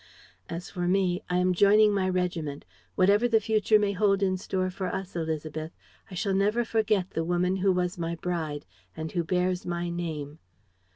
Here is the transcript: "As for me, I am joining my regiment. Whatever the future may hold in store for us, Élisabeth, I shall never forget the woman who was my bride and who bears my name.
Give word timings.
"As 0.49 0.67
for 0.67 0.87
me, 0.87 1.21
I 1.29 1.37
am 1.37 1.53
joining 1.53 1.93
my 1.93 2.09
regiment. 2.09 2.65
Whatever 2.95 3.27
the 3.27 3.39
future 3.39 3.77
may 3.77 3.91
hold 3.91 4.23
in 4.23 4.35
store 4.35 4.71
for 4.71 4.87
us, 4.87 5.13
Élisabeth, 5.13 5.69
I 6.09 6.15
shall 6.15 6.33
never 6.33 6.65
forget 6.65 7.11
the 7.11 7.23
woman 7.23 7.57
who 7.57 7.71
was 7.71 7.99
my 7.99 8.15
bride 8.15 8.65
and 8.97 9.11
who 9.11 9.23
bears 9.23 9.63
my 9.63 9.91
name. 9.91 10.39